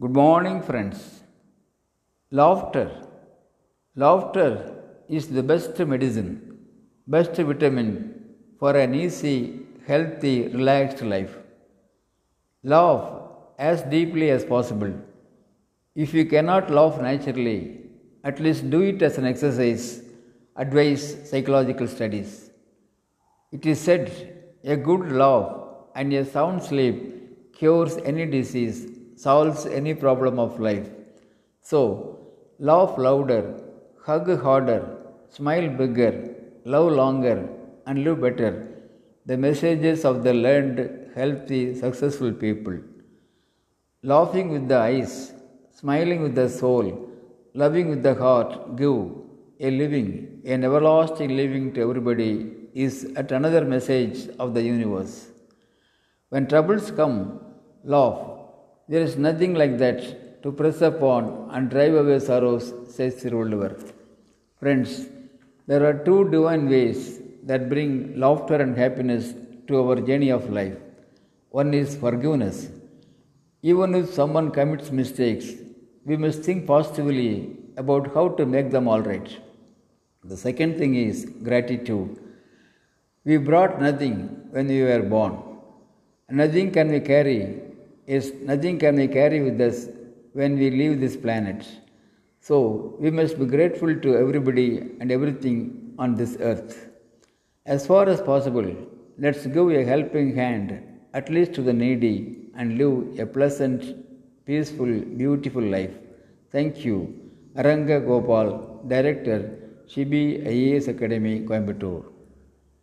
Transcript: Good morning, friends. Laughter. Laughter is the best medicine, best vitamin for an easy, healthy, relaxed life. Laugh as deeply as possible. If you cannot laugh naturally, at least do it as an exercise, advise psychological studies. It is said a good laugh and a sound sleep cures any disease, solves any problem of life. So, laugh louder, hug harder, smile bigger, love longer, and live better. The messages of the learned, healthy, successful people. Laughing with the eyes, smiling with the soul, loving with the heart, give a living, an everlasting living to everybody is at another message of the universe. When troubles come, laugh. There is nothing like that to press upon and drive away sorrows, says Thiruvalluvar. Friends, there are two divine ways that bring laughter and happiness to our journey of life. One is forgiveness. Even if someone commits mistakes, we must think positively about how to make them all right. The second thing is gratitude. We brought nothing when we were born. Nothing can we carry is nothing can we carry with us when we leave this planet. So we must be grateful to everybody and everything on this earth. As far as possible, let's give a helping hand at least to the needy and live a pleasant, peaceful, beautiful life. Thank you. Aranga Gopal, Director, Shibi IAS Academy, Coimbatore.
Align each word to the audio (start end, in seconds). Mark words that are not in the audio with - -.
Good 0.00 0.12
morning, 0.12 0.62
friends. 0.62 1.22
Laughter. 2.30 2.88
Laughter 3.96 4.76
is 5.08 5.26
the 5.26 5.42
best 5.42 5.76
medicine, 5.80 6.56
best 7.08 7.32
vitamin 7.32 8.36
for 8.60 8.76
an 8.76 8.94
easy, 8.94 9.62
healthy, 9.88 10.46
relaxed 10.58 11.02
life. 11.02 11.34
Laugh 12.62 13.22
as 13.58 13.82
deeply 13.94 14.30
as 14.30 14.44
possible. 14.44 14.92
If 15.96 16.14
you 16.14 16.26
cannot 16.26 16.70
laugh 16.70 17.00
naturally, 17.00 17.80
at 18.22 18.38
least 18.38 18.70
do 18.70 18.82
it 18.82 19.02
as 19.02 19.18
an 19.18 19.26
exercise, 19.26 20.00
advise 20.54 21.28
psychological 21.28 21.88
studies. 21.88 22.52
It 23.50 23.66
is 23.66 23.80
said 23.80 24.12
a 24.62 24.76
good 24.76 25.10
laugh 25.10 25.56
and 25.96 26.12
a 26.12 26.24
sound 26.24 26.62
sleep 26.62 27.52
cures 27.52 27.96
any 27.96 28.26
disease, 28.26 28.97
solves 29.24 29.66
any 29.66 29.94
problem 29.94 30.38
of 30.38 30.60
life. 30.68 30.88
So, 31.70 31.80
laugh 32.58 32.92
louder, 33.06 33.42
hug 34.06 34.28
harder, 34.44 34.82
smile 35.36 35.68
bigger, 35.80 36.12
love 36.64 36.92
longer, 36.92 37.48
and 37.86 38.04
live 38.04 38.20
better. 38.20 38.52
The 39.26 39.36
messages 39.36 40.04
of 40.04 40.22
the 40.24 40.32
learned, 40.32 40.78
healthy, 41.14 41.74
successful 41.74 42.32
people. 42.32 42.78
Laughing 44.02 44.50
with 44.50 44.68
the 44.68 44.78
eyes, 44.78 45.32
smiling 45.80 46.22
with 46.22 46.34
the 46.34 46.48
soul, 46.48 46.86
loving 47.54 47.88
with 47.90 48.02
the 48.02 48.14
heart, 48.14 48.76
give 48.76 48.98
a 49.60 49.70
living, 49.70 50.40
an 50.44 50.64
everlasting 50.64 51.36
living 51.36 51.72
to 51.74 51.82
everybody 51.82 52.32
is 52.74 53.12
at 53.16 53.32
another 53.32 53.64
message 53.64 54.28
of 54.38 54.54
the 54.54 54.62
universe. 54.62 55.28
When 56.28 56.46
troubles 56.46 56.90
come, 56.90 57.40
laugh. 57.84 58.37
There 58.90 59.02
is 59.02 59.16
nothing 59.16 59.54
like 59.54 59.76
that 59.78 60.42
to 60.42 60.50
press 60.50 60.80
upon 60.80 61.50
and 61.52 61.68
drive 61.68 61.94
away 61.94 62.18
sorrows, 62.20 62.72
says 62.94 63.22
Thiruvalluvar. 63.22 63.92
Friends, 64.60 65.06
there 65.66 65.84
are 65.88 65.96
two 66.06 66.30
divine 66.30 66.68
ways 66.68 67.20
that 67.44 67.68
bring 67.68 68.18
laughter 68.18 68.56
and 68.56 68.76
happiness 68.76 69.34
to 69.66 69.82
our 69.82 69.96
journey 70.00 70.30
of 70.30 70.48
life. 70.50 70.76
One 71.50 71.74
is 71.74 71.96
forgiveness. 71.96 72.70
Even 73.62 73.94
if 73.94 74.14
someone 74.14 74.50
commits 74.50 74.90
mistakes, 74.90 75.46
we 76.06 76.16
must 76.16 76.42
think 76.42 76.66
positively 76.66 77.56
about 77.76 78.14
how 78.14 78.28
to 78.38 78.46
make 78.46 78.70
them 78.70 78.88
all 78.88 79.02
right. 79.02 79.28
The 80.24 80.36
second 80.36 80.78
thing 80.78 80.94
is 80.94 81.26
gratitude. 81.42 82.18
We 83.24 83.36
brought 83.36 83.80
nothing 83.80 84.16
when 84.50 84.68
we 84.68 84.82
were 84.82 85.02
born. 85.02 85.38
Nothing 86.30 86.70
can 86.70 86.88
we 86.88 87.00
carry 87.00 87.67
is 88.16 88.32
nothing 88.50 88.78
can 88.82 88.96
we 88.96 89.06
carry 89.06 89.40
with 89.48 89.60
us 89.68 89.78
when 90.32 90.58
we 90.60 90.70
leave 90.70 90.98
this 91.04 91.16
planet. 91.24 91.60
So 92.40 92.96
we 92.98 93.10
must 93.10 93.38
be 93.38 93.46
grateful 93.54 93.94
to 94.04 94.16
everybody 94.16 94.68
and 95.00 95.12
everything 95.12 95.94
on 95.98 96.14
this 96.14 96.36
earth. 96.40 96.88
As 97.66 97.86
far 97.86 98.08
as 98.08 98.20
possible, 98.22 98.68
let's 99.18 99.44
give 99.46 99.70
a 99.70 99.84
helping 99.84 100.34
hand 100.34 100.68
at 101.12 101.28
least 101.28 101.52
to 101.54 101.62
the 101.62 101.72
needy 101.72 102.16
and 102.56 102.78
live 102.78 103.18
a 103.18 103.26
pleasant, 103.26 103.80
peaceful, 104.46 104.92
beautiful 105.22 105.62
life. 105.62 105.94
Thank 106.50 106.84
you. 106.86 106.96
Aranga 107.56 107.98
Gopal, 108.06 108.48
Director, 108.86 109.38
Shibi 109.86 110.24
IAS 110.46 110.88
Academy, 110.88 111.40
Coimbatore. 111.40 112.04